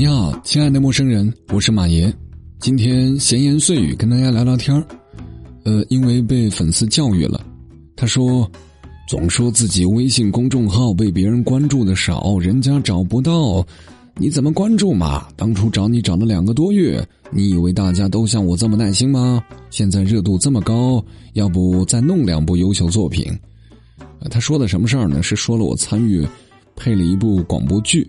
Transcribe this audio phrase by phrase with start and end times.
[0.00, 2.14] 你好，亲爱的陌生人，我是马爷。
[2.60, 4.80] 今天闲言碎语跟大家聊聊天。
[5.64, 7.44] 呃，因为被粉丝教育了，
[7.96, 8.48] 他说，
[9.08, 13.66] 总说自己微信公众号被别人关注的少，人家找不到，
[14.14, 15.26] 你怎么关注嘛？
[15.34, 19.42] 当初找你找了两个多月，你以为大家都像我这么耐心吗？
[19.68, 23.36] 现在热度这么高，要不再弄两部优秀作品？
[24.30, 25.24] 他说的什么事儿呢？
[25.24, 26.24] 是说了我参与
[26.76, 28.08] 配了一部广播剧。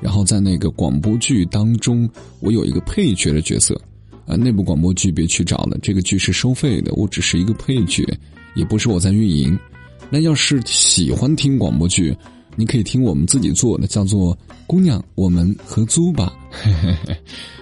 [0.00, 2.08] 然后在那个广播剧当中，
[2.40, 3.74] 我有一个配角的角色，
[4.26, 8.06] 啊，那部广播剧别去找了，这个剧是收费的，我只是一个配角，
[8.54, 9.58] 也不是我在运营。
[10.10, 12.16] 那要是喜欢听广播剧，
[12.56, 14.34] 你可以听我们自己做的，叫做
[14.66, 17.16] 《姑娘，我们合租吧》，嘿嘿嘿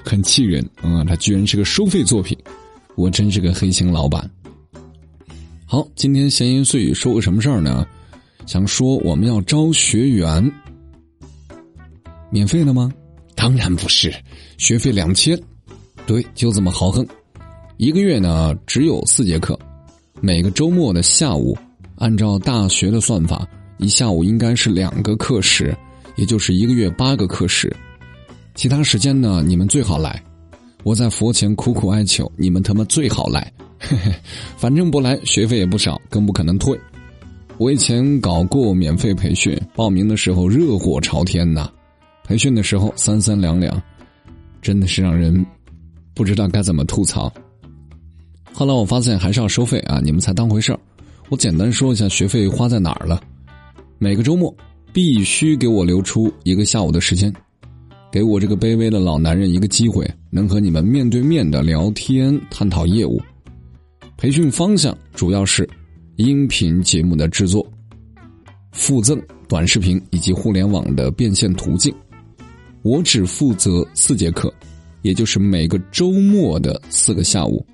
[0.04, 1.02] 很气人啊！
[1.04, 2.36] 它居然是个收费作品，
[2.94, 4.30] 我真是个黑心老板。
[5.64, 7.84] 好，今天闲言碎语说个什么事儿呢？
[8.46, 10.52] 想说我们要招学员。
[12.30, 12.92] 免费的吗？
[13.34, 14.12] 当然不是，
[14.56, 15.38] 学费两千，
[16.06, 17.06] 对，就这么豪横。
[17.76, 19.58] 一个月呢只有四节课，
[20.20, 21.56] 每个周末的下午，
[21.96, 25.76] 按照大学的算法，一下午应该是两个课时，
[26.16, 27.74] 也就是一个月八个课时。
[28.54, 30.22] 其他时间呢，你们最好来。
[30.82, 33.52] 我在佛前苦苦哀求，你们他妈最好来。
[33.78, 34.10] 嘿 嘿
[34.56, 36.78] 反正不来，学费也不少，更不可能退。
[37.58, 41.70] 我以前搞过免费培训，报名的时候热火朝天呐。
[42.26, 43.80] 培训的时候三三两两，
[44.60, 45.46] 真的是让人
[46.12, 47.32] 不知道该怎么吐槽。
[48.52, 50.80] 后来我发现还是要收费啊，你们才当回事儿。
[51.28, 53.22] 我简单说一下学费花在哪儿了。
[53.98, 54.52] 每个周末
[54.92, 57.32] 必须给我留出一个下午的时间，
[58.10, 63.22] 给我这个卑微的老男人一个机会，能和你们面对面的聊天探讨业务。
[64.16, 65.68] 培训方向主要是
[66.16, 67.64] 音频节目的制作、
[68.72, 71.94] 附赠短视频以及互联网的变现途径。
[72.86, 74.54] 我只负责四节课，
[75.02, 77.66] 也就是每个周末的四个下午，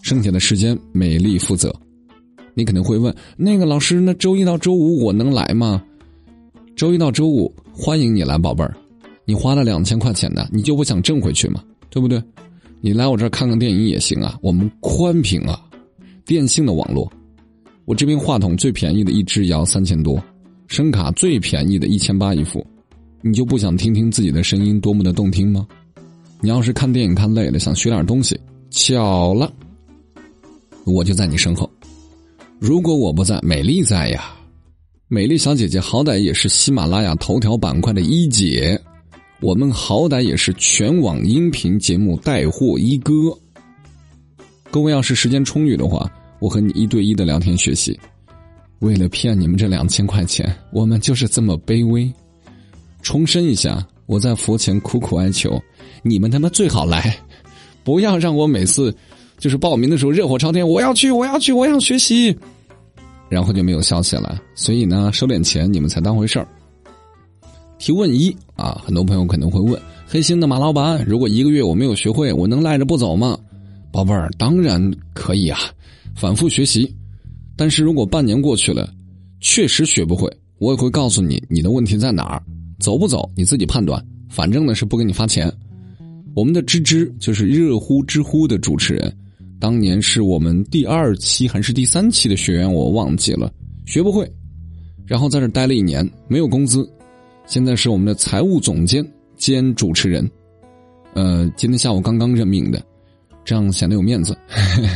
[0.00, 1.70] 剩下的时间美丽负责。
[2.54, 5.84] 你可能会问，那个老师，那周一到周五我能来吗？
[6.74, 8.74] 周一到周五欢迎你来，宝贝儿。
[9.26, 11.62] 你花了两千块钱呢，你就不想挣回去吗？
[11.90, 12.18] 对不对？
[12.80, 15.60] 你来我这儿看看电影也行啊，我们宽屏啊，
[16.24, 17.06] 电信的网络，
[17.84, 20.18] 我这边话筒最便宜的一支要三千多，
[20.68, 22.66] 声卡最便宜的一千八一副。
[23.20, 25.66] 你就不想听听自己的声音多么的动听吗？
[26.40, 28.38] 你要是看电影看累了，想学点东西，
[28.70, 29.52] 巧了，
[30.84, 31.68] 我就在你身后。
[32.60, 34.32] 如果我不在，美丽在呀。
[35.08, 38.80] 美丽小姐姐好歹也是喜马拉雅头条板块的一姐，
[39.40, 43.12] 我们好歹也是全网音频节目带货一哥。
[44.70, 46.08] 各位要是时间充裕的话，
[46.38, 47.98] 我和你一对一的聊天学习。
[48.80, 52.08] 为了骗你们这两千块钱，我们就是这么卑微。
[53.02, 55.60] 重申一下，我在佛前苦苦哀求，
[56.02, 57.16] 你们他妈最好来，
[57.84, 58.94] 不要让我每次
[59.38, 62.36] 就是报名的时候热火朝天，我要去，我要去，我要学习，
[63.28, 64.40] 然后就没有消息了。
[64.54, 66.46] 所以呢，收点钱你们才当回事儿。
[67.78, 73.38] 提问一啊，很多朋友可能会问：黑心的马老板，如果一个月我没有学会，我能赖着不走吗？
[73.92, 75.60] 宝贝儿，当然可以啊，
[76.16, 76.92] 反复学习。
[77.56, 78.92] 但是如果半年过去了，
[79.40, 82.42] 确实学不会，我也会告诉你你的问题在哪儿。
[82.78, 85.52] 走不走你自己判断，反正呢是不给你发钱。
[86.34, 89.12] 我们的芝芝就是热乎知乎的主持人，
[89.58, 93.52] 当年是我们第二期还是第三期的学员，我忘记了，
[93.86, 94.30] 学不会，
[95.04, 96.88] 然后在这待了一年，没有工资，
[97.46, 99.04] 现在是我们的财务总监
[99.36, 100.30] 兼主持人。
[101.14, 102.80] 呃，今天下午刚刚任命的，
[103.44, 104.36] 这样显得有面子。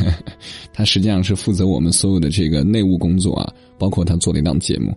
[0.71, 4.95] 他实际上是负责我们所有的这个内务工作啊，包括他做了一档节目。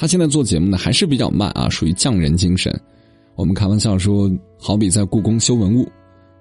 [0.00, 2.72] 他现在做节目呢，还是比较慢啊，属于匠人精神。
[3.34, 5.88] 我们开玩笑说，好比在故宫修文物，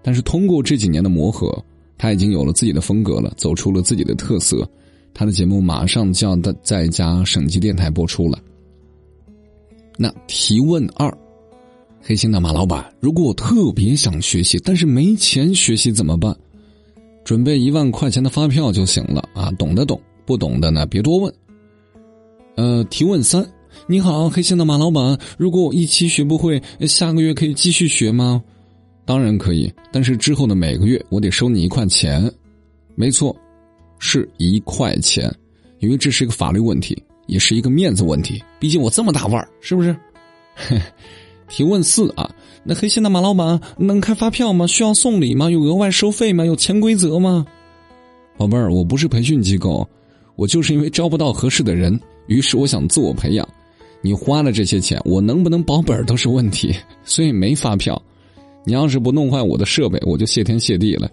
[0.03, 1.51] 但是通过这几年的磨合，
[1.97, 4.69] 他已经有了自己的风格了，走出了自己的特色。
[5.11, 8.37] 他的节目马上就要在在家省级电台播出了。
[9.97, 11.11] 那提问二，
[11.99, 16.37] 黑心的马老板，如果我特别想学习，但是没钱学习怎么办？
[17.23, 21.33] 准备一万块钱的发票就行了啊，懂的懂，不懂的呢别多问。
[22.57, 23.47] 呃，提问三，
[23.85, 28.43] 你好，黑心的马老板，如果我一期学不会，下个月可以继续学吗？
[29.05, 32.29] 当然可以，但是之后的每个月我得收你一块钱，
[32.95, 33.35] 没错，
[33.99, 35.31] 是一块钱，
[35.79, 39.95] 因为这是一个法律问题，也是一个面子问题，毕竟我这么大腕儿，是不是？
[41.47, 42.27] 提问四啊，
[42.63, 44.65] 那黑心的马老板能开发票吗？
[44.65, 45.49] 需要送礼吗？
[45.51, 46.43] 有额外收费吗？
[46.43, 47.45] 有潜规则吗？
[48.35, 49.87] 宝贝儿，我不是培训机构，
[50.35, 51.97] 我就是因为招不到合适的人。
[52.27, 53.47] 于是我想自我培养，
[54.01, 58.01] 你花了这些钱，我能不能保本都是问题，所以没发票。
[58.65, 61.09] 你要是不弄坏我的设备，我就谢天谢地了。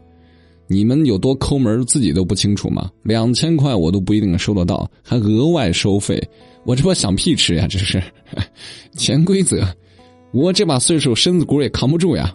[0.67, 2.91] 你们有多抠门，自己都不清楚吗？
[3.03, 6.21] 两千块我都不一定收得到，还额外收费，
[6.65, 7.67] 我这不想屁吃呀？
[7.69, 8.03] 这是
[8.97, 9.63] 潜规则，
[10.33, 12.35] 我这把岁数，身子骨也扛不住呀。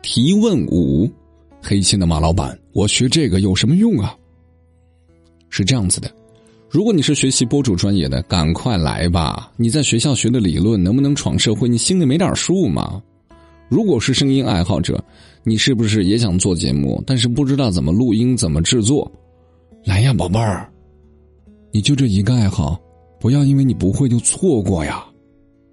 [0.00, 1.10] 提问五：
[1.60, 4.16] 黑心的马老板，我学这个有什么用啊？
[5.50, 6.10] 是这样子的，
[6.70, 9.50] 如果你是学习播主专业的，赶快来吧！
[9.56, 11.68] 你在学校学的理论能不能闯社会？
[11.68, 13.02] 你心里没点数吗？
[13.68, 15.02] 如果是声音爱好者，
[15.42, 19.10] 你是不是也想做节目，但是不知道怎么录音、怎么制作？
[19.84, 20.70] 来呀，宝贝儿，
[21.72, 22.80] 你就这一个爱好，
[23.18, 25.04] 不要因为你不会就错过呀！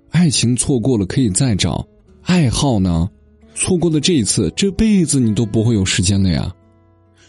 [0.10, 1.88] 爱情错过了可以再找，
[2.24, 3.08] 爱好呢？
[3.54, 6.52] 错过了这一次，这辈子你都不会有时间了呀！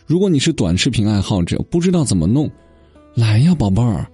[0.06, 2.50] 如果你是短视频爱好者，不知道怎么弄，
[3.14, 4.08] 来呀，宝贝儿，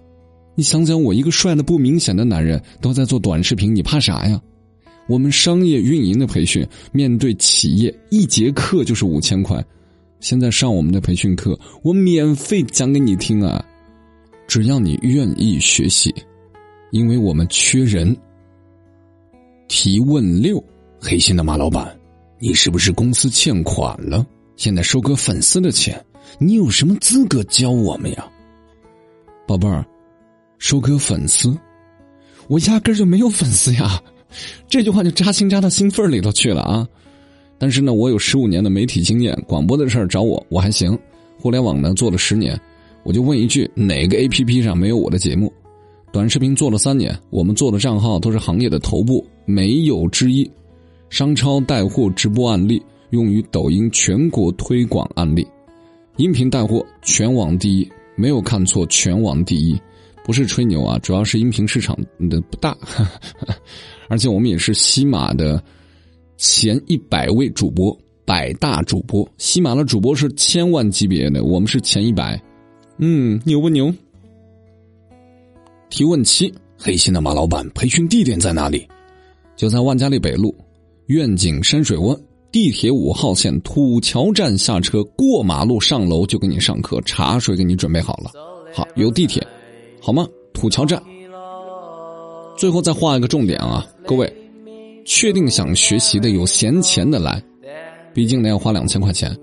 [0.54, 4.40] 你想想，我一个帅的不明显的男人都在做短视频，你怕啥呀？
[5.06, 9.62] 我们商业运营的培训，面对企业一节课就是五千块，
[10.20, 13.62] 现在上我们的培训课，我免费讲给你听啊！
[14.46, 16.14] 只要你愿意学习，
[16.90, 18.16] 因为我们缺人。
[19.68, 20.62] 提问六：
[21.00, 21.94] 黑心的马老板。
[22.38, 24.26] 你是不是公司欠款了？
[24.56, 26.02] 现在收割粉丝的钱，
[26.38, 28.30] 你有什么资格教我们呀，
[29.46, 29.84] 宝贝儿？
[30.58, 31.56] 收割粉丝，
[32.48, 34.02] 我压根儿就没有粉丝呀！
[34.68, 36.88] 这句话就扎心扎到心缝里头去了啊！
[37.58, 40.98] 但是呢，我有十五年的媒体经验，广播的事儿找我我还行，
[41.38, 42.58] 互联网呢做了十年，
[43.02, 45.52] 我就问一句：哪个 A P P 上没有我的节目？
[46.10, 50.50] 短视频做了三年，我们做的账号都是行业的头部，没有之一。
[51.10, 55.46] 商超带货直播案例用于抖音全国推广案例，
[56.16, 59.80] 音频带货全网第一，没有看错，全网第一，
[60.24, 61.96] 不是吹牛啊，主要是音频市场
[62.30, 62.76] 的不大，
[64.08, 65.62] 而且我们也是西马的
[66.36, 72.40] 前一百位主播，百大主播，西马的主播是千万级别的，我们是前一百，
[72.98, 73.92] 嗯，牛不牛？
[75.90, 78.86] 提问七：黑心的马老板培训地点在哪里？
[79.56, 80.54] 就在万家丽北路。
[81.08, 82.18] 愿景山水湾
[82.54, 88.30] 地铁五号线土桥站下车，过马路上楼就给你上课，茶水给你准备好了。
[88.72, 89.44] 好，有地铁，
[90.00, 90.24] 好吗？
[90.52, 91.02] 土桥站。
[92.56, 94.32] 最后再画一个重点啊，各位，
[95.04, 97.42] 确定想学习的有闲钱的来，
[98.12, 99.36] 毕竟呢要花两千块钱，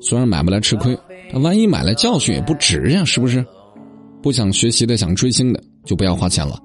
[0.00, 0.98] 虽然买不来吃亏，
[1.30, 3.44] 但万一买来教训也不值呀，是不是？
[4.22, 6.58] 不想学习的想追星的就不要花钱了，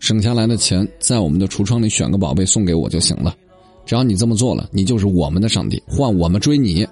[0.00, 3.32] 省下来的钱在我们的橱窗里选个宝贝送给我就行了。
[3.86, 6.86] 只要你这么做了，你就是我们的上帝，换我们追你。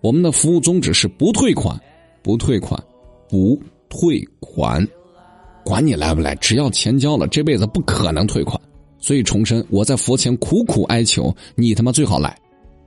[0.00, 1.78] 我们的服务宗旨是不退款，
[2.22, 2.82] 不退款，
[3.28, 3.56] 不
[3.88, 4.84] 退款，
[5.64, 8.60] 管你来不来，只要钱交了，这辈子不可能退款。
[8.98, 12.36] 所以重申，我在佛前苦苦哀求你，他妈最好来，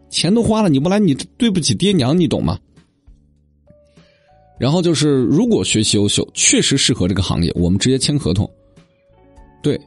[0.09, 2.59] 钱都花了，你不来，你对不起爹娘，你懂吗？
[4.57, 8.49] 然后就是，如果学习优秀，确实适合这个行业，我们直接签合同。
[9.61, 9.79] 对。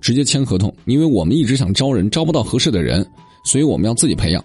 [0.00, 3.06] 直接签合同，因为我们一直想招人，招不到合适的人，
[3.44, 4.44] 所以我们要自己培养。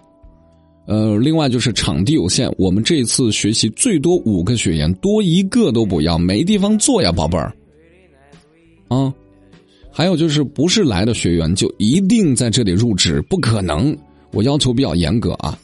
[0.88, 7.54] 呃，另外就是场地有限，我们这一次学习最多五个学员，多一个都不要，没地方坐呀，宝贝儿。
[8.88, 9.14] 啊，
[9.92, 13.96] 还有就是不是来的学员就一定在这里入职，不可能，
[14.32, 15.58] 我要求比较严格啊。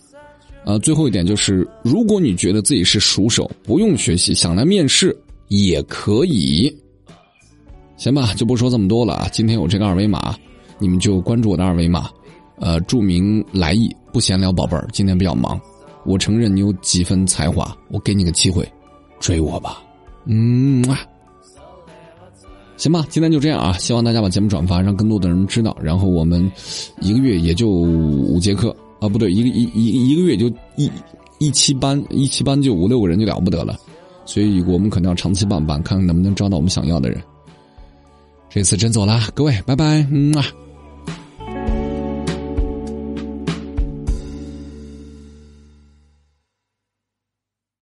[0.63, 5.17] 呃，最后一点就是，如果你觉得自己是熟手，不用学习，想来面试
[5.47, 6.73] 也可以。
[7.97, 9.27] 行吧，就不说这么多了啊！
[9.31, 10.35] 今天有这个二维码，
[10.77, 12.09] 你们就关注我的二维码，
[12.57, 15.59] 呃，注明来意，不闲聊，宝贝儿，今天比较忙。
[16.05, 18.65] 我承认你有几分才华，我给你个机会，
[19.19, 19.81] 追我吧。
[20.25, 20.99] 嗯啊，
[22.77, 23.73] 行吧，今天就这样啊！
[23.79, 25.75] 希望大家把节目转发，让更多的人知道。
[25.81, 26.49] 然后我们
[27.01, 30.89] 一个月也就五节课啊，不对，一个一一一个月就一
[31.39, 33.75] 一期班，一期班就五六个人就了不得了。
[34.23, 37.19] 所以我们可能要长期办办，看看能不能招到我们想要的人。
[38.49, 40.45] 这次真走啦，各位，拜拜，嗯啊。